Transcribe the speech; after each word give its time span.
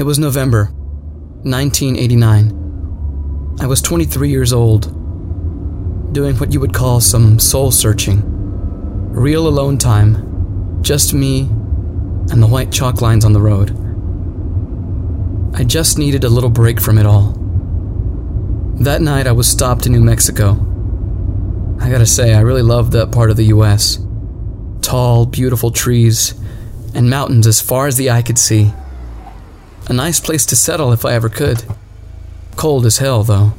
It 0.00 0.06
was 0.06 0.18
November 0.18 0.72
1989. 1.42 3.58
I 3.60 3.66
was 3.66 3.82
23 3.82 4.30
years 4.30 4.50
old, 4.50 4.84
doing 6.14 6.36
what 6.36 6.54
you 6.54 6.60
would 6.60 6.72
call 6.72 7.02
some 7.02 7.38
soul 7.38 7.70
searching. 7.70 8.22
Real 9.12 9.46
alone 9.46 9.76
time, 9.76 10.80
just 10.80 11.12
me 11.12 11.40
and 12.30 12.42
the 12.42 12.46
white 12.46 12.72
chalk 12.72 13.02
lines 13.02 13.26
on 13.26 13.34
the 13.34 13.42
road. 13.42 13.76
I 15.54 15.64
just 15.64 15.98
needed 15.98 16.24
a 16.24 16.30
little 16.30 16.48
break 16.48 16.80
from 16.80 16.96
it 16.96 17.04
all. 17.04 17.34
That 18.80 19.02
night 19.02 19.26
I 19.26 19.32
was 19.32 19.48
stopped 19.48 19.84
in 19.84 19.92
New 19.92 20.02
Mexico. 20.02 20.52
I 21.78 21.90
gotta 21.90 22.06
say, 22.06 22.32
I 22.32 22.40
really 22.40 22.62
loved 22.62 22.92
that 22.92 23.12
part 23.12 23.28
of 23.28 23.36
the 23.36 23.52
US. 23.52 23.98
Tall, 24.80 25.26
beautiful 25.26 25.70
trees, 25.70 26.32
and 26.94 27.10
mountains 27.10 27.46
as 27.46 27.60
far 27.60 27.86
as 27.86 27.98
the 27.98 28.10
eye 28.10 28.22
could 28.22 28.38
see. 28.38 28.72
A 29.88 29.92
nice 29.92 30.20
place 30.20 30.46
to 30.46 30.56
settle 30.56 30.92
if 30.92 31.04
I 31.04 31.14
ever 31.14 31.28
could. 31.28 31.64
Cold 32.56 32.86
as 32.86 32.98
hell, 32.98 33.22
though. 33.22 33.54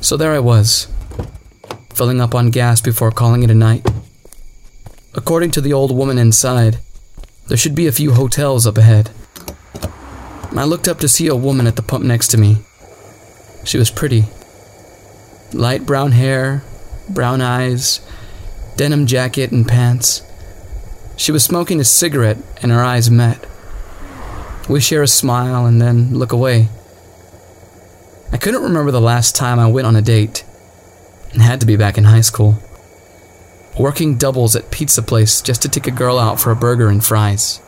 So 0.00 0.16
there 0.16 0.32
I 0.32 0.40
was, 0.40 0.88
filling 1.94 2.20
up 2.20 2.34
on 2.34 2.50
gas 2.50 2.80
before 2.80 3.10
calling 3.10 3.42
it 3.42 3.50
a 3.50 3.54
night. 3.54 3.88
According 5.14 5.52
to 5.52 5.60
the 5.60 5.72
old 5.72 5.96
woman 5.96 6.18
inside, 6.18 6.78
there 7.46 7.56
should 7.56 7.74
be 7.74 7.86
a 7.86 7.92
few 7.92 8.12
hotels 8.12 8.66
up 8.66 8.76
ahead. 8.76 9.10
I 10.56 10.64
looked 10.64 10.88
up 10.88 10.98
to 11.00 11.08
see 11.08 11.26
a 11.26 11.36
woman 11.36 11.66
at 11.66 11.76
the 11.76 11.82
pump 11.82 12.04
next 12.04 12.28
to 12.28 12.38
me. 12.38 12.58
She 13.64 13.78
was 13.78 13.90
pretty. 13.90 14.24
Light 15.52 15.86
brown 15.86 16.12
hair, 16.12 16.64
brown 17.08 17.40
eyes, 17.40 18.00
denim 18.76 19.06
jacket 19.06 19.52
and 19.52 19.66
pants. 19.66 20.22
She 21.16 21.32
was 21.32 21.44
smoking 21.44 21.80
a 21.80 21.84
cigarette 21.84 22.38
and 22.62 22.72
our 22.72 22.82
eyes 22.82 23.10
met. 23.10 23.46
We 24.68 24.80
share 24.80 25.02
a 25.02 25.08
smile 25.08 25.66
and 25.66 25.80
then 25.80 26.14
look 26.14 26.32
away. 26.32 26.68
I 28.32 28.36
couldn't 28.36 28.62
remember 28.62 28.90
the 28.90 29.00
last 29.00 29.36
time 29.36 29.58
I 29.58 29.70
went 29.70 29.86
on 29.86 29.96
a 29.96 30.02
date. 30.02 30.44
It 31.34 31.40
had 31.40 31.60
to 31.60 31.66
be 31.66 31.76
back 31.76 31.98
in 31.98 32.04
high 32.04 32.22
school. 32.22 32.58
Working 33.78 34.16
doubles 34.16 34.56
at 34.56 34.70
pizza 34.70 35.02
place 35.02 35.42
just 35.42 35.62
to 35.62 35.68
take 35.68 35.86
a 35.86 35.90
girl 35.90 36.18
out 36.18 36.40
for 36.40 36.50
a 36.50 36.56
burger 36.56 36.88
and 36.88 37.04
fries. 37.04 37.60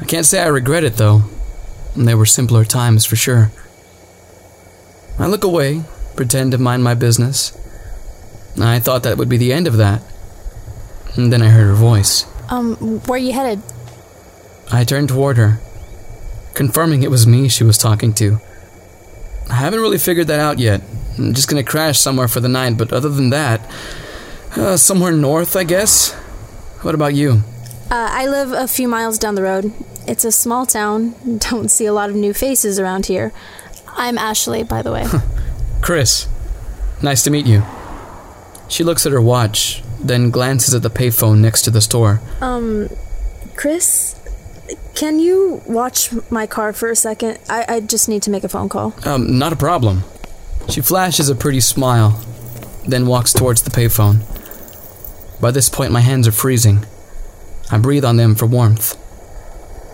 I 0.00 0.04
can't 0.04 0.26
say 0.26 0.40
I 0.40 0.46
regret 0.46 0.84
it 0.84 0.96
though. 0.96 1.22
They 1.96 2.14
were 2.14 2.26
simpler 2.26 2.64
times 2.64 3.04
for 3.04 3.16
sure. 3.16 3.50
I 5.18 5.26
look 5.26 5.42
away, 5.42 5.82
pretend 6.14 6.52
to 6.52 6.58
mind 6.58 6.84
my 6.84 6.94
business. 6.94 7.52
I 8.60 8.78
thought 8.78 9.02
that 9.02 9.18
would 9.18 9.28
be 9.28 9.36
the 9.36 9.52
end 9.52 9.66
of 9.66 9.78
that. 9.78 10.02
And 11.16 11.32
then 11.32 11.42
I 11.42 11.48
heard 11.48 11.66
her 11.66 11.74
voice. 11.74 12.24
Um, 12.50 12.76
where 13.06 13.16
are 13.16 13.18
you 13.18 13.32
headed? 13.32 13.62
I 14.70 14.84
turned 14.84 15.08
toward 15.08 15.36
her, 15.38 15.60
confirming 16.58 17.04
it 17.04 17.10
was 17.10 17.24
me 17.24 17.48
she 17.48 17.62
was 17.62 17.78
talking 17.78 18.12
to. 18.12 18.40
I 19.48 19.54
haven't 19.54 19.78
really 19.78 19.96
figured 19.96 20.26
that 20.26 20.40
out 20.40 20.58
yet. 20.58 20.82
I'm 21.16 21.32
just 21.32 21.48
gonna 21.48 21.62
crash 21.62 22.00
somewhere 22.00 22.26
for 22.26 22.40
the 22.40 22.48
night, 22.48 22.76
but 22.76 22.92
other 22.92 23.08
than 23.08 23.30
that, 23.30 23.60
uh, 24.56 24.76
somewhere 24.76 25.12
north, 25.12 25.54
I 25.54 25.62
guess. 25.62 26.12
What 26.82 26.96
about 26.96 27.14
you? 27.14 27.44
Uh, 27.92 28.08
I 28.10 28.26
live 28.26 28.50
a 28.50 28.66
few 28.66 28.88
miles 28.88 29.18
down 29.18 29.36
the 29.36 29.42
road. 29.42 29.72
It's 30.08 30.24
a 30.24 30.32
small 30.32 30.66
town. 30.66 31.14
Don't 31.50 31.70
see 31.70 31.86
a 31.86 31.92
lot 31.92 32.10
of 32.10 32.16
new 32.16 32.34
faces 32.34 32.80
around 32.80 33.06
here. 33.06 33.32
I'm 33.96 34.18
Ashley, 34.18 34.64
by 34.64 34.82
the 34.82 34.90
way. 34.90 35.06
Chris. 35.80 36.26
Nice 37.00 37.22
to 37.22 37.30
meet 37.30 37.46
you. 37.46 37.62
She 38.68 38.82
looks 38.82 39.06
at 39.06 39.12
her 39.12 39.22
watch, 39.22 39.84
then 40.00 40.30
glances 40.32 40.74
at 40.74 40.82
the 40.82 40.90
payphone 40.90 41.38
next 41.38 41.62
to 41.62 41.70
the 41.70 41.80
store. 41.80 42.20
Um, 42.40 42.88
Chris, 43.54 44.17
can 44.94 45.18
you 45.18 45.62
watch 45.66 46.10
my 46.30 46.46
car 46.46 46.72
for 46.72 46.90
a 46.90 46.96
second? 46.96 47.38
I, 47.48 47.64
I 47.68 47.80
just 47.80 48.08
need 48.08 48.22
to 48.22 48.30
make 48.30 48.44
a 48.44 48.48
phone 48.48 48.68
call. 48.68 48.94
Um, 49.04 49.38
not 49.38 49.52
a 49.52 49.56
problem. 49.56 50.04
She 50.68 50.80
flashes 50.80 51.28
a 51.28 51.34
pretty 51.34 51.60
smile, 51.60 52.22
then 52.86 53.06
walks 53.06 53.32
towards 53.32 53.62
the 53.62 53.70
payphone. 53.70 54.24
By 55.40 55.50
this 55.50 55.68
point, 55.68 55.92
my 55.92 56.00
hands 56.00 56.26
are 56.26 56.32
freezing. 56.32 56.84
I 57.70 57.78
breathe 57.78 58.04
on 58.04 58.16
them 58.16 58.34
for 58.34 58.46
warmth. 58.46 58.96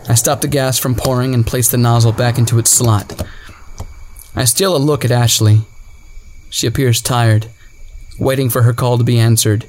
I 0.09 0.15
stop 0.15 0.41
the 0.41 0.49
gas 0.49 0.79
from 0.79 0.95
pouring 0.95 1.35
and 1.35 1.47
place 1.47 1.71
the 1.71 1.79
nozzle 1.79 2.13
back 2.13 2.39
into 2.39 2.59
its 2.59 2.71
slot. 2.71 3.23
I 4.35 4.45
steal 4.45 4.77
a 4.77 4.79
look 4.79 5.05
at 5.05 5.11
Ashley. 5.11 5.63
She 6.51 6.67
appears 6.67 7.01
tired, 7.01 7.49
waiting 8.19 8.51
for 8.51 8.63
her 8.63 8.73
call 8.73 8.99
to 8.99 9.05
be 9.05 9.19
answered. 9.19 9.67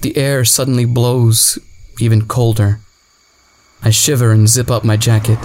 The 0.00 0.16
air 0.16 0.44
suddenly 0.44 0.84
blows 0.84 1.58
even 1.98 2.26
colder. 2.26 2.80
I 3.82 3.90
shiver 3.90 4.30
and 4.32 4.48
zip 4.48 4.70
up 4.70 4.84
my 4.84 4.96
jacket. 4.96 5.38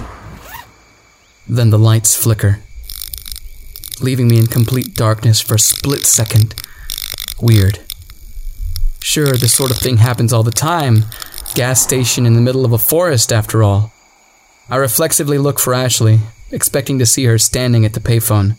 Then 1.48 1.70
the 1.70 1.78
lights 1.78 2.14
flicker, 2.14 2.60
leaving 4.00 4.28
me 4.28 4.38
in 4.38 4.46
complete 4.46 4.94
darkness 4.94 5.40
for 5.40 5.54
a 5.54 5.58
split 5.58 6.04
second. 6.04 6.54
Weird. 7.40 7.80
Sure, 9.00 9.36
this 9.36 9.54
sort 9.54 9.70
of 9.70 9.78
thing 9.78 9.98
happens 9.98 10.32
all 10.32 10.42
the 10.42 10.50
time. 10.50 11.04
Gas 11.54 11.80
station 11.80 12.26
in 12.26 12.34
the 12.34 12.40
middle 12.40 12.64
of 12.64 12.72
a 12.72 12.78
forest, 12.78 13.32
after 13.32 13.62
all. 13.62 13.92
I 14.68 14.76
reflexively 14.76 15.38
look 15.38 15.58
for 15.58 15.72
Ashley, 15.72 16.18
expecting 16.50 16.98
to 16.98 17.06
see 17.06 17.24
her 17.24 17.38
standing 17.38 17.84
at 17.84 17.94
the 17.94 18.00
payphone. 18.00 18.58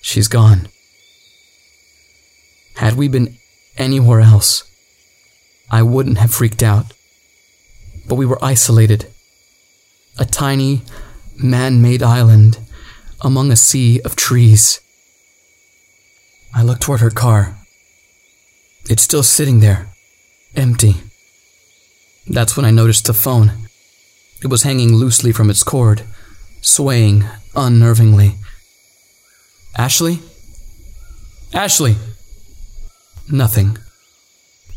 She's 0.00 0.28
gone. 0.28 0.68
Had 2.76 2.94
we 2.94 3.08
been 3.08 3.36
anywhere 3.76 4.20
else, 4.20 4.64
I 5.70 5.82
wouldn't 5.82 6.18
have 6.18 6.32
freaked 6.32 6.62
out. 6.62 6.92
But 8.08 8.16
we 8.16 8.26
were 8.26 8.42
isolated. 8.44 9.06
A 10.18 10.24
tiny, 10.24 10.82
man 11.36 11.80
made 11.80 12.02
island 12.02 12.58
among 13.20 13.50
a 13.50 13.56
sea 13.56 14.00
of 14.02 14.16
trees. 14.16 14.80
I 16.54 16.62
looked 16.62 16.82
toward 16.82 17.00
her 17.00 17.10
car. 17.10 17.56
It's 18.90 19.02
still 19.02 19.22
sitting 19.22 19.60
there, 19.60 19.88
empty. 20.54 20.96
That's 22.26 22.56
when 22.56 22.66
I 22.66 22.70
noticed 22.70 23.06
the 23.06 23.14
phone. 23.14 23.52
It 24.42 24.48
was 24.48 24.64
hanging 24.64 24.94
loosely 24.94 25.32
from 25.32 25.50
its 25.50 25.62
cord, 25.62 26.02
swaying 26.60 27.24
unnervingly. 27.54 28.36
Ashley? 29.76 30.20
Ashley! 31.54 31.96
Nothing. 33.30 33.78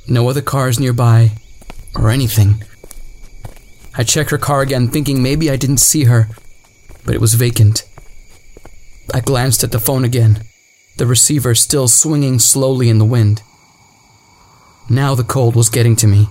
No 0.08 0.30
other 0.30 0.42
cars 0.42 0.80
nearby, 0.80 1.32
or 1.96 2.10
anything. 2.10 2.64
I 3.98 4.04
check 4.04 4.30
her 4.30 4.38
car 4.38 4.62
again, 4.62 4.90
thinking 4.90 5.24
maybe 5.24 5.50
I 5.50 5.56
didn't 5.56 5.78
see 5.78 6.06
her, 6.06 6.28
but 7.06 7.16
it 7.16 7.22
was 7.22 7.36
vacant. 7.36 7.88
I 9.14 9.22
glanced 9.22 9.64
at 9.64 9.72
the 9.72 9.80
phone 9.80 10.04
again, 10.04 10.44
the 10.98 11.06
receiver 11.06 11.56
still 11.56 11.88
swinging 11.88 12.40
slowly 12.40 12.90
in 12.90 12.98
the 12.98 13.06
wind. 13.06 13.42
Now 14.90 15.16
the 15.16 15.24
cold 15.24 15.56
was 15.56 15.70
getting 15.70 15.96
to 15.98 16.08
me. 16.08 16.28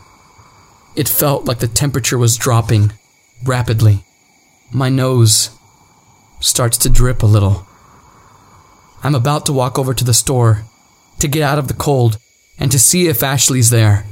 It 0.96 1.08
felt 1.08 1.44
like 1.44 1.58
the 1.58 1.68
temperature 1.68 2.18
was 2.18 2.36
dropping 2.36 2.92
rapidly. 3.44 4.04
My 4.72 4.88
nose 4.88 5.50
starts 6.40 6.76
to 6.78 6.90
drip 6.90 7.22
a 7.22 7.26
little. 7.26 7.66
I'm 9.02 9.14
about 9.14 9.46
to 9.46 9.52
walk 9.52 9.78
over 9.78 9.94
to 9.94 10.04
the 10.04 10.14
store 10.14 10.64
to 11.18 11.28
get 11.28 11.42
out 11.42 11.58
of 11.58 11.68
the 11.68 11.74
cold 11.74 12.18
and 12.58 12.70
to 12.70 12.78
see 12.78 13.08
if 13.08 13.22
Ashley's 13.22 13.70
there 13.70 14.04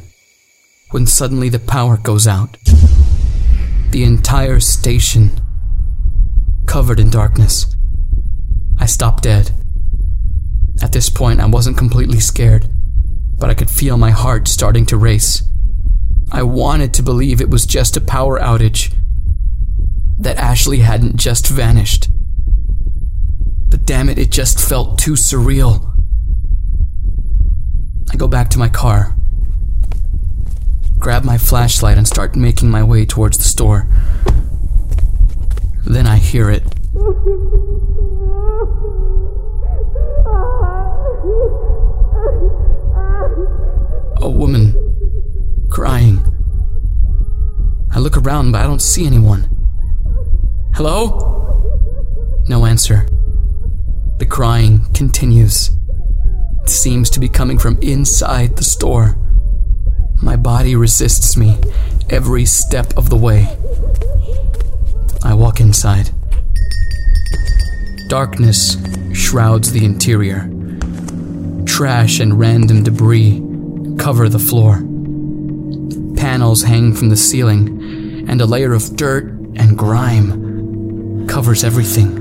when 0.91 1.07
suddenly 1.07 1.49
the 1.49 1.59
power 1.59 1.97
goes 1.97 2.27
out. 2.27 2.59
The 3.93 4.05
entire 4.05 4.59
station 4.59 5.39
covered 6.65 6.99
in 6.99 7.11
darkness. 7.11 7.67
I 8.79 8.87
stop 8.87 9.21
dead. 9.21 9.51
At 10.81 10.93
this 10.93 11.11
point, 11.11 11.41
I 11.41 11.47
wasn't 11.47 11.77
completely 11.77 12.19
scared, 12.19 12.69
but 13.39 13.51
I 13.51 13.55
could 13.55 13.69
feel 13.69 13.99
my 13.99 14.09
heart 14.09 14.49
starting 14.49 14.87
to 14.87 14.97
race. 14.97 15.43
I 16.33 16.43
wanted 16.43 16.95
to 16.95 17.03
believe 17.03 17.43
it 17.43 17.51
was 17.51 17.67
just 17.67 17.95
a 17.99 18.01
power 18.01 18.41
outage, 18.41 18.95
that 20.19 20.39
Ashley 20.39 20.79
hadn't 20.79 21.17
just 21.17 21.47
vanished. 21.47 22.09
But 23.69 23.85
damn 23.85 24.09
it, 24.09 24.19
it 24.19 24.33
just 24.33 24.59
felt 24.59 24.99
too 24.99 25.13
surreal. 25.13 25.95
I 28.11 28.17
go 28.17 28.27
back 28.27 28.49
to 28.51 28.59
my 28.59 28.71
car, 28.71 29.17
grab 31.03 31.25
my 31.25 31.37
flashlight, 31.37 31.99
and 31.99 32.07
start 32.07 32.37
making 32.37 32.71
my 32.71 32.85
way 32.85 33.05
towards 33.05 33.37
the 33.37 33.43
store. 33.43 33.89
Then 35.85 36.07
I 36.07 36.17
hear 36.17 36.49
it. 36.49 36.63
A 44.23 44.31
woman 44.31 45.69
crying. 45.71 46.21
I 47.91 47.99
look 47.99 48.17
around, 48.17 48.53
but 48.53 48.61
I 48.61 48.65
don't 48.65 48.81
see 48.81 49.05
anyone. 49.05 49.49
Hello? 50.75 52.45
No 52.49 52.65
answer. 52.65 53.09
The 54.19 54.27
crying 54.27 54.87
continues. 54.95 55.73
It 56.63 56.71
seems 56.71 57.11
to 57.11 57.19
be 57.19 57.29
coming 57.29 57.59
from 57.59 57.77
inside 57.83 58.57
the 58.57 58.63
store. 58.63 59.19
My 60.23 60.37
body 60.37 60.77
resists 60.77 61.37
me 61.37 61.59
every 62.09 62.45
step 62.45 62.97
of 62.97 63.11
the 63.11 63.17
way. 63.17 63.49
I 65.25 65.35
walk 65.35 65.59
inside. 65.61 66.11
Darkness 68.09 68.77
shrouds 69.13 69.73
the 69.73 69.85
interior. 69.85 70.49
Trash 71.67 72.21
and 72.21 72.39
random 72.39 72.85
debris 72.85 73.43
cover 73.99 74.29
the 74.29 74.39
floor. 74.39 74.77
Panels 76.17 76.63
hang 76.63 76.95
from 76.95 77.09
the 77.09 77.17
ceiling, 77.17 78.29
and 78.29 78.41
a 78.41 78.47
layer 78.47 78.73
of 78.75 78.95
dirt 78.95 79.25
and 79.57 79.77
grime 79.77 81.27
covers 81.27 81.65
everything. 81.65 82.17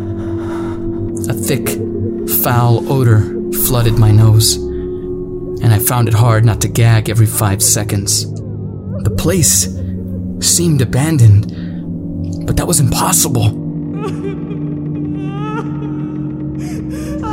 A 1.29 1.33
thick, 1.33 1.69
foul 2.41 2.91
odor 2.91 3.21
flooded 3.67 3.99
my 3.99 4.09
nose, 4.09 4.57
and 5.61 5.73
I 5.73 5.79
found 5.79 6.07
it 6.07 6.13
hard 6.13 6.45
not 6.45 6.61
to 6.61 6.67
gag 6.67 7.09
every 7.09 7.25
five 7.25 7.61
seconds. 7.61 8.31
The 9.03 9.15
place 9.17 9.67
seemed 10.39 10.81
abandoned, 10.81 12.45
but 12.45 12.57
that 12.57 12.67
was 12.67 12.79
impossible. 12.79 13.49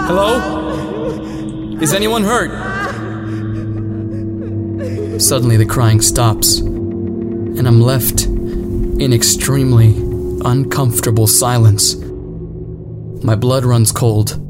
Hello? 0.07 1.79
Is 1.81 1.93
anyone 1.93 2.25
hurt? 2.25 2.51
Suddenly, 5.21 5.57
the 5.57 5.67
crying 5.67 6.01
stops, 6.01 6.59
and 6.59 7.67
I'm 7.67 7.81
left 7.81 8.27
in 8.27 9.13
extremely 9.13 9.97
uncomfortable 10.45 11.27
silence. 11.27 11.97
My 13.25 13.35
blood 13.35 13.65
runs 13.65 13.93
cold. 13.93 14.41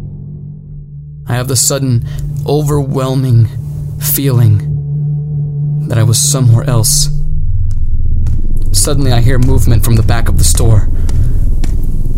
I 1.27 1.35
have 1.35 1.49
the 1.49 1.57
sudden, 1.57 2.07
overwhelming 2.47 3.49
feeling 4.01 5.89
that 5.89 5.99
I 5.99 6.03
was 6.03 6.19
somewhere 6.19 6.65
else. 6.65 7.09
Suddenly, 8.73 9.13
I 9.13 9.21
hear 9.21 9.39
movement 9.39 9.85
from 9.85 9.97
the 9.97 10.03
back 10.03 10.29
of 10.29 10.39
the 10.39 10.45
store. 10.45 10.89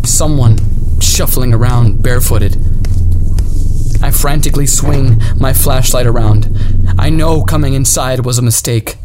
Someone 0.03 0.57
shuffling 0.99 1.53
around 1.53 2.03
barefooted. 2.03 2.57
I 4.03 4.11
frantically 4.11 4.67
swing 4.67 5.21
my 5.37 5.53
flashlight 5.53 6.05
around. 6.05 6.55
I 6.97 7.09
know 7.09 7.43
coming 7.43 7.73
inside 7.73 8.25
was 8.25 8.37
a 8.37 8.41
mistake. 8.41 8.97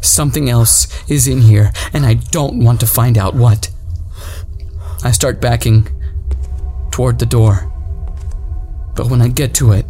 Something 0.00 0.48
else 0.48 0.88
is 1.10 1.26
in 1.26 1.42
here, 1.42 1.72
and 1.92 2.06
I 2.06 2.14
don't 2.14 2.62
want 2.64 2.80
to 2.80 2.86
find 2.86 3.18
out 3.18 3.34
what. 3.34 3.70
I 5.02 5.10
start 5.10 5.40
backing 5.40 5.88
toward 6.90 7.18
the 7.18 7.26
door. 7.26 7.70
But 8.94 9.10
when 9.10 9.20
I 9.20 9.28
get 9.28 9.54
to 9.54 9.72
it, 9.72 9.86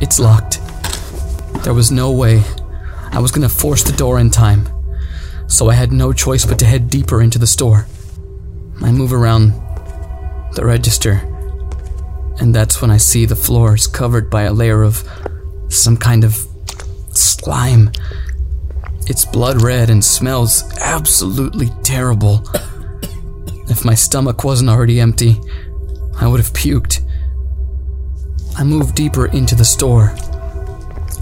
it's 0.00 0.20
locked. 0.20 0.59
There 1.62 1.74
was 1.74 1.90
no 1.92 2.10
way 2.10 2.42
I 3.12 3.18
was 3.20 3.30
going 3.30 3.48
to 3.48 3.54
force 3.54 3.82
the 3.82 3.96
door 3.96 4.18
in 4.18 4.30
time, 4.30 4.68
so 5.46 5.68
I 5.68 5.74
had 5.74 5.92
no 5.92 6.12
choice 6.12 6.44
but 6.44 6.58
to 6.60 6.64
head 6.64 6.88
deeper 6.88 7.20
into 7.20 7.38
the 7.38 7.46
store. 7.46 7.86
I 8.82 8.92
move 8.92 9.12
around 9.12 9.52
the 10.54 10.64
register, 10.64 11.20
and 12.40 12.54
that's 12.54 12.80
when 12.80 12.90
I 12.90 12.96
see 12.96 13.26
the 13.26 13.36
floor 13.36 13.74
is 13.74 13.86
covered 13.86 14.30
by 14.30 14.42
a 14.42 14.52
layer 14.52 14.82
of 14.82 15.04
some 15.68 15.96
kind 15.96 16.24
of 16.24 16.46
slime. 17.10 17.92
It's 19.06 19.24
blood 19.24 19.60
red 19.60 19.90
and 19.90 20.04
smells 20.04 20.64
absolutely 20.78 21.68
terrible. 21.82 22.42
If 23.68 23.84
my 23.84 23.94
stomach 23.94 24.44
wasn't 24.44 24.70
already 24.70 24.98
empty, 25.00 25.40
I 26.18 26.26
would 26.26 26.40
have 26.40 26.52
puked. 26.52 27.00
I 28.56 28.64
move 28.64 28.94
deeper 28.94 29.26
into 29.26 29.54
the 29.54 29.64
store, 29.64 30.14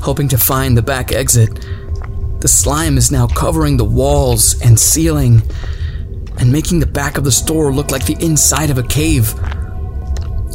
hoping 0.09 0.27
to 0.27 0.39
find 0.39 0.75
the 0.75 0.81
back 0.81 1.13
exit. 1.13 1.51
The 2.41 2.49
slime 2.49 2.97
is 2.97 3.11
now 3.11 3.27
covering 3.27 3.77
the 3.77 3.85
walls 3.85 4.59
and 4.63 4.81
ceiling 4.81 5.43
and 6.39 6.51
making 6.51 6.81
the 6.81 6.87
back 6.87 7.19
of 7.19 7.25
the 7.25 7.31
store 7.31 7.75
look 7.75 7.91
like 7.91 8.07
the 8.07 8.17
inside 8.25 8.71
of 8.71 8.79
a 8.79 8.83
cave. 8.83 9.35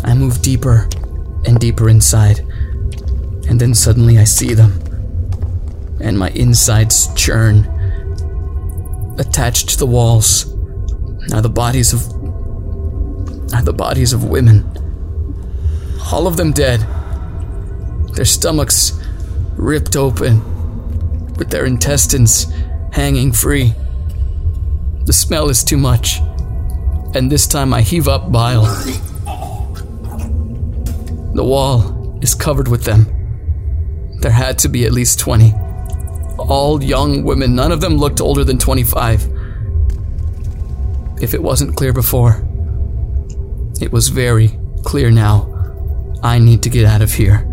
I 0.04 0.16
move 0.16 0.42
deeper 0.42 0.90
and 1.46 1.60
deeper 1.60 1.88
inside, 1.88 2.40
and 3.48 3.62
then 3.62 3.76
suddenly 3.76 4.18
I 4.18 4.24
see 4.24 4.56
them 4.56 4.82
and 6.02 6.18
my 6.18 6.30
insides 6.32 7.14
churn. 7.14 7.70
Attached 9.20 9.70
to 9.70 9.78
the 9.78 9.86
walls 9.86 10.52
are 11.32 11.44
the 11.44 11.56
bodies 11.64 11.94
of 11.94 12.02
are 13.54 13.62
the 13.62 13.72
bodies 13.72 14.14
of 14.14 14.24
women. 14.24 14.66
All 16.12 16.26
of 16.26 16.38
them 16.38 16.54
dead. 16.54 16.80
Their 18.16 18.26
stomachs 18.26 19.00
ripped 19.56 19.96
open, 19.96 20.42
with 21.36 21.50
their 21.50 21.66
intestines 21.66 22.48
hanging 22.92 23.32
free. 23.32 23.74
The 25.06 25.14
smell 25.14 25.50
is 25.50 25.64
too 25.64 25.78
much, 25.78 26.20
and 27.16 27.32
this 27.32 27.48
time 27.48 27.74
I 27.74 27.82
heave 27.82 28.08
up 28.08 28.32
bile. 28.32 28.66
The 31.34 31.44
wall 31.44 32.20
is 32.22 32.36
covered 32.36 32.68
with 32.68 32.84
them. 32.84 33.08
There 34.20 34.32
had 34.32 34.60
to 34.60 34.70
be 34.70 34.86
at 34.86 34.92
least 34.92 35.20
20 35.20 35.54
all 36.38 36.84
young 36.84 37.24
women. 37.24 37.56
None 37.56 37.72
of 37.72 37.82
them 37.82 37.98
looked 37.98 38.22
older 38.22 38.44
than 38.44 38.58
25. 38.58 39.30
If 41.22 41.34
it 41.34 41.42
wasn't 41.42 41.76
clear 41.76 41.94
before, 41.94 42.46
it 43.82 43.92
was 43.92 44.10
very 44.10 44.58
clear 44.84 45.12
now. 45.12 45.50
I 46.22 46.40
need 46.40 46.64
to 46.64 46.70
get 46.70 46.86
out 46.86 47.02
of 47.02 47.14
here. 47.14 47.50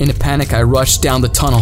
In 0.00 0.08
a 0.08 0.14
panic, 0.14 0.54
I 0.54 0.62
rush 0.62 0.96
down 0.96 1.20
the 1.20 1.28
tunnel, 1.28 1.60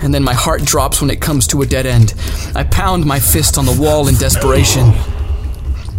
and 0.00 0.14
then 0.14 0.22
my 0.22 0.32
heart 0.32 0.64
drops 0.64 1.00
when 1.00 1.10
it 1.10 1.20
comes 1.20 1.48
to 1.48 1.62
a 1.62 1.66
dead 1.66 1.86
end. 1.86 2.14
I 2.54 2.62
pound 2.62 3.04
my 3.04 3.18
fist 3.18 3.58
on 3.58 3.66
the 3.66 3.76
wall 3.76 4.06
in 4.06 4.14
desperation. 4.14 4.92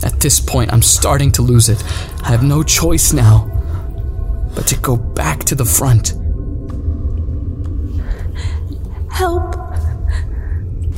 At 0.01 0.22
this 0.22 0.39
point, 0.39 0.72
I'm 0.72 0.81
starting 0.81 1.33
to 1.33 1.42
lose 1.42 1.68
it. 1.68 1.83
I 2.24 2.30
have 2.30 2.44
no 2.44 2.63
choice 2.63 3.12
now 3.12 3.51
but 4.56 4.68
to 4.68 4.77
go 4.77 4.95
back 4.95 5.44
to 5.44 5.56
the 5.56 5.66
front. 5.66 6.13
Help. 9.12 9.57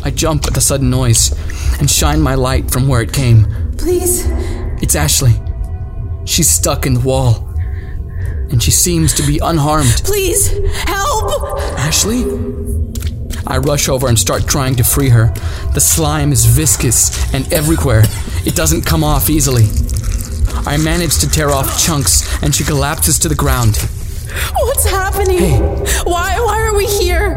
I 0.04 0.12
jump 0.12 0.46
at 0.46 0.54
the 0.54 0.62
sudden 0.62 0.92
noise 0.92 1.32
and 1.80 1.90
shine 1.90 2.22
my 2.22 2.36
light 2.36 2.70
from 2.70 2.88
where 2.88 3.02
it 3.02 3.12
came. 3.12 3.48
Please. 3.78 4.26
It's 4.80 4.96
Ashley. 4.96 5.34
She's 6.26 6.52
stuck 6.52 6.86
in 6.86 6.94
the 6.94 7.00
wall. 7.00 7.47
And 8.50 8.62
she 8.62 8.72
seems 8.72 9.14
to 9.16 9.24
be 9.24 9.40
unharmed. 9.40 10.02
Please, 10.04 10.52
help! 10.86 11.60
Ashley? 11.80 12.24
I 13.46 13.58
rush 13.58 13.88
over 13.90 14.08
and 14.08 14.18
start 14.18 14.48
trying 14.48 14.76
to 14.76 14.84
free 14.84 15.10
her. 15.10 15.34
The 15.74 15.80
slime 15.80 16.32
is 16.32 16.46
viscous 16.46 17.34
and 17.34 17.52
everywhere. 17.54 18.04
It 18.46 18.56
doesn't 18.56 18.86
come 18.86 19.04
off 19.04 19.30
easily. 19.30 19.66
I 20.66 20.78
manage 20.78 21.20
to 21.20 21.30
tear 21.30 21.52
off 21.52 21.82
chunks 21.82 22.42
and 22.44 22.54
she 22.54 22.64
collapses 22.64 23.20
to 23.20 23.30
the 23.30 23.36
ground. 23.36 23.78
What's 24.60 24.86
happening? 24.86 25.40
Hey. 25.40 25.60
Why 26.04 26.40
why 26.40 26.60
are 26.62 26.76
we 26.76 26.86
here? 26.86 27.36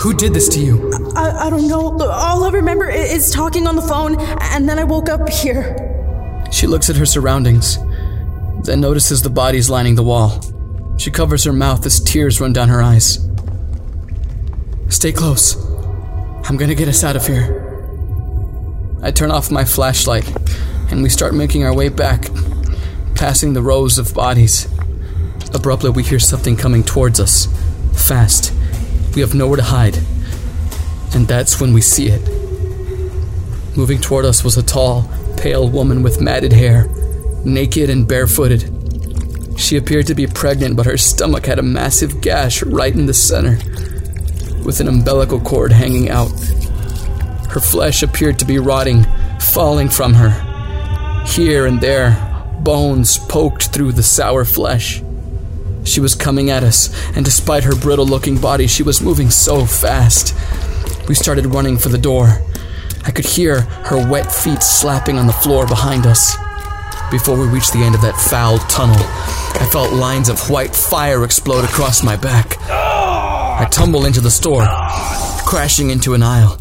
Who 0.00 0.14
did 0.14 0.34
this 0.34 0.48
to 0.50 0.60
you? 0.60 0.92
I, 1.14 1.46
I 1.46 1.50
don't 1.50 1.68
know. 1.68 1.96
All 1.98 2.44
I 2.44 2.50
remember 2.50 2.90
is 2.90 3.30
talking 3.30 3.66
on 3.66 3.76
the 3.76 3.82
phone, 3.82 4.20
and 4.40 4.68
then 4.68 4.78
I 4.78 4.84
woke 4.84 5.08
up 5.08 5.28
here. 5.28 5.76
She 6.50 6.66
looks 6.66 6.90
at 6.90 6.96
her 6.96 7.06
surroundings, 7.06 7.78
then 8.66 8.80
notices 8.80 9.22
the 9.22 9.30
bodies 9.30 9.70
lining 9.70 9.94
the 9.94 10.02
wall. 10.02 10.40
She 10.98 11.10
covers 11.10 11.44
her 11.44 11.52
mouth 11.52 11.86
as 11.86 12.00
tears 12.00 12.40
run 12.40 12.52
down 12.52 12.68
her 12.68 12.82
eyes. 12.82 13.26
Stay 14.88 15.12
close. 15.12 15.56
I'm 16.48 16.56
gonna 16.56 16.74
get 16.74 16.88
us 16.88 17.04
out 17.04 17.16
of 17.16 17.26
here. 17.26 17.62
I 19.02 19.10
turn 19.10 19.30
off 19.30 19.50
my 19.50 19.64
flashlight, 19.64 20.26
and 20.90 21.02
we 21.02 21.08
start 21.08 21.34
making 21.34 21.64
our 21.64 21.74
way 21.74 21.88
back, 21.88 22.28
passing 23.14 23.52
the 23.52 23.62
rows 23.62 23.98
of 23.98 24.14
bodies. 24.14 24.66
Abruptly, 25.54 25.90
we 25.90 26.02
hear 26.02 26.18
something 26.18 26.56
coming 26.56 26.82
towards 26.82 27.20
us. 27.20 27.46
Fast. 27.94 28.52
We 29.14 29.20
have 29.20 29.34
nowhere 29.34 29.58
to 29.58 29.62
hide. 29.62 29.98
And 31.14 31.28
that's 31.28 31.60
when 31.60 31.72
we 31.72 31.80
see 31.80 32.08
it. 32.08 32.28
Moving 33.76 34.00
toward 34.00 34.24
us 34.24 34.42
was 34.42 34.56
a 34.56 34.62
tall, 34.62 35.08
pale 35.36 35.68
woman 35.68 36.02
with 36.02 36.20
matted 36.20 36.52
hair, 36.52 36.88
naked 37.46 37.88
and 37.88 38.06
barefooted. 38.06 38.72
She 39.56 39.76
appeared 39.76 40.08
to 40.08 40.14
be 40.14 40.26
pregnant, 40.26 40.76
but 40.76 40.84
her 40.86 40.98
stomach 40.98 41.46
had 41.46 41.58
a 41.58 41.62
massive 41.62 42.20
gash 42.20 42.62
right 42.62 42.92
in 42.92 43.06
the 43.06 43.14
center, 43.14 43.56
with 44.64 44.80
an 44.80 44.88
umbilical 44.88 45.40
cord 45.40 45.72
hanging 45.72 46.10
out. 46.10 46.28
Her 47.48 47.60
flesh 47.60 48.02
appeared 48.02 48.38
to 48.40 48.44
be 48.44 48.58
rotting, 48.58 49.06
falling 49.40 49.88
from 49.88 50.14
her. 50.14 51.22
Here 51.26 51.66
and 51.66 51.80
there, 51.80 52.20
bones 52.60 53.16
poked 53.16 53.68
through 53.68 53.92
the 53.92 54.02
sour 54.02 54.44
flesh. 54.44 55.02
She 55.84 56.00
was 56.00 56.16
coming 56.16 56.50
at 56.50 56.64
us, 56.64 56.90
and 57.16 57.24
despite 57.24 57.64
her 57.64 57.76
brittle 57.76 58.06
looking 58.06 58.38
body, 58.38 58.66
she 58.66 58.82
was 58.82 59.00
moving 59.00 59.30
so 59.30 59.64
fast. 59.64 60.34
We 61.08 61.14
started 61.14 61.46
running 61.46 61.78
for 61.78 61.88
the 61.88 61.98
door. 61.98 62.42
I 63.04 63.12
could 63.12 63.24
hear 63.24 63.60
her 63.60 64.10
wet 64.10 64.32
feet 64.32 64.64
slapping 64.64 65.16
on 65.16 65.28
the 65.28 65.32
floor 65.32 65.66
behind 65.66 66.06
us. 66.06 66.36
Before 67.10 67.38
we 67.38 67.46
reached 67.46 67.72
the 67.72 67.82
end 67.82 67.94
of 67.94 68.00
that 68.02 68.16
foul 68.16 68.58
tunnel, 68.58 68.96
I 68.98 69.68
felt 69.70 69.92
lines 69.92 70.28
of 70.28 70.50
white 70.50 70.74
fire 70.74 71.24
explode 71.24 71.64
across 71.64 72.02
my 72.02 72.16
back. 72.16 72.56
I 72.68 73.66
tumble 73.70 74.04
into 74.04 74.20
the 74.20 74.30
store, 74.30 74.66
crashing 75.46 75.90
into 75.90 76.14
an 76.14 76.22
aisle. 76.22 76.60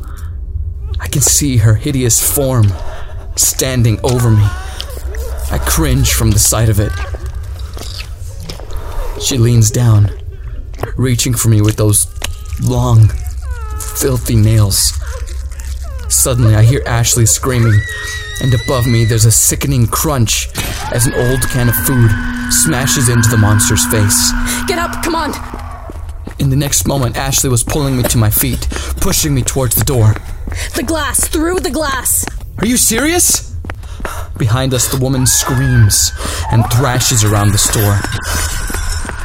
I 1.00 1.08
can 1.08 1.22
see 1.22 1.58
her 1.58 1.75
hideous 1.75 2.22
form 2.22 2.68
standing 3.36 4.00
over 4.04 4.30
me. 4.30 4.44
I 5.52 5.60
cringe 5.66 6.14
from 6.14 6.32
the 6.32 6.40
sight 6.40 6.70
of 6.70 6.80
it. 6.80 6.92
She 9.22 9.38
leans 9.38 9.72
down, 9.72 10.12
reaching 10.96 11.34
for 11.34 11.50
me 11.50 11.62
with 11.62 11.75
those 11.75 12.08
long, 12.62 13.10
filthy 13.80 14.36
nails. 14.36 14.94
Suddenly, 16.08 16.56
I 16.56 16.64
hear 16.64 16.82
Ashley 16.86 17.25
screaming, 17.25 17.80
and 18.42 18.54
above 18.54 18.88
me, 18.88 19.06
there's 19.06 19.25
a 19.25 19.32
sickening 19.32 19.88
crunch 19.88 20.50
as 20.92 21.08
an 21.08 21.13
old 21.13 21.42
can 21.50 21.70
of 21.70 21.75
food 21.75 22.10
smashes 22.51 23.10
into 23.10 23.30
the 23.30 23.38
monster's 23.38 23.86
face. 23.86 24.32
Get 24.68 24.77
up, 24.77 25.04
come 25.04 25.15
on! 25.15 25.32
In 26.39 26.50
the 26.50 26.56
next 26.56 26.88
moment, 26.88 27.15
Ashley 27.15 27.50
was 27.50 27.63
pulling 27.63 27.98
me 27.98 28.04
to 28.04 28.18
my 28.18 28.30
feet, 28.30 28.68
pushing 29.00 29.34
me 29.34 29.42
towards 29.42 29.75
the 29.75 29.86
door. 29.86 30.13
The 30.75 30.84
glass, 30.84 31.27
through 31.27 31.62
the 31.62 31.72
glass! 31.72 32.25
Are 32.60 32.65
you 32.65 32.77
serious? 32.77 33.56
Behind 34.38 34.74
us, 34.74 34.89
the 34.92 34.98
woman 34.98 35.25
screams 35.25 36.12
and 36.51 36.63
thrashes 36.74 37.24
around 37.24 37.51
the 37.51 37.58
store. 37.58 38.00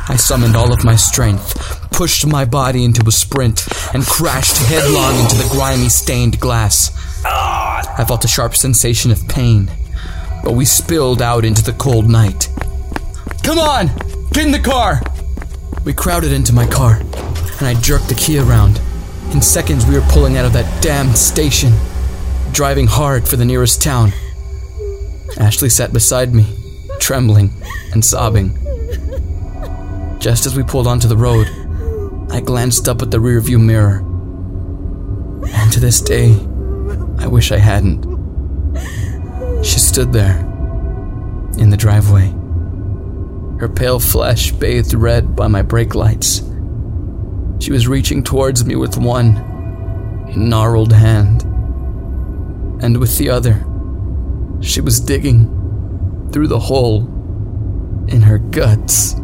I 0.09 0.17
summoned 0.17 0.57
all 0.57 0.73
of 0.73 0.85
my 0.85 0.97
strength, 0.97 1.91
pushed 1.91 2.27
my 2.27 2.45
body 2.45 2.85
into 2.85 3.07
a 3.07 3.13
sprint, 3.13 3.67
and 3.93 4.05
crashed 4.05 4.57
headlong 4.57 5.19
into 5.21 5.37
the 5.37 5.49
grimy, 5.53 5.89
stained 5.89 6.41
glass. 6.41 6.91
I 7.99 8.05
felt 8.05 8.25
a 8.25 8.29
sharp 8.29 8.57
sensation 8.57 9.11
of 9.11 9.29
pain, 9.29 9.71
but 10.43 10.53
we 10.53 10.65
spilled 10.65 11.21
out 11.21 11.45
into 11.45 11.63
the 11.63 11.73
cold 11.73 12.09
night. 12.09 12.49
Come 13.43 13.59
on! 13.59 13.89
Get 14.33 14.47
in 14.47 14.53
the 14.53 14.59
car! 14.59 15.03
We 15.85 15.93
crowded 15.93 16.33
into 16.33 16.53
my 16.53 16.67
car, 16.67 16.97
and 16.99 17.67
I 17.67 17.75
jerked 17.81 18.09
the 18.09 18.15
key 18.15 18.39
around. 18.39 18.81
In 19.33 19.43
seconds, 19.43 19.87
we 19.87 19.95
were 19.95 20.07
pulling 20.09 20.37
out 20.37 20.45
of 20.45 20.53
that 20.53 20.83
damned 20.83 21.17
station, 21.17 21.73
driving 22.53 22.87
hard 22.87 23.29
for 23.29 23.37
the 23.37 23.45
nearest 23.45 23.83
town. 23.83 24.13
Ashley 25.39 25.69
sat 25.69 25.93
beside 25.93 26.35
me, 26.35 26.47
trembling 26.99 27.51
and 27.93 28.05
sobbing. 28.05 28.57
Just 30.19 30.47
as 30.47 30.57
we 30.57 30.63
pulled 30.63 30.87
onto 30.87 31.09
the 31.09 31.17
road, 31.17 31.49
I 32.31 32.41
glanced 32.41 32.89
up 32.89 33.03
at 33.03 33.11
the 33.11 33.19
rearview 33.19 33.61
mirror. 33.61 34.05
And 35.53 35.73
to 35.73 35.81
this 35.81 36.01
day, 36.01 36.33
I 37.21 37.27
wish 37.27 37.53
I 37.53 37.59
hadn't. 37.59 38.05
She 39.63 39.79
stood 39.79 40.13
there, 40.13 40.39
in 41.59 41.71
the 41.71 41.77
driveway, 41.77 42.31
her 43.61 43.69
pale 43.69 44.01
flesh 44.01 44.53
bathed 44.53 44.95
red 44.95 45.37
by 45.37 45.47
my 45.47 45.63
brake 45.63 45.95
lights. 45.95 46.43
She 47.59 47.73
was 47.73 47.87
reaching 47.87 48.23
towards 48.23 48.65
me 48.65 48.75
with 48.75 48.97
one 48.97 49.35
gnarled 50.35 50.93
hand, 50.93 51.43
and 52.83 52.97
with 52.97 53.19
the 53.19 53.29
other, 53.29 53.67
she 54.63 54.81
was 54.81 54.99
digging 54.99 56.29
through 56.33 56.49
the 56.49 56.59
hole 56.59 57.07
in 58.09 58.23
her 58.23 58.39
guts. 58.39 59.15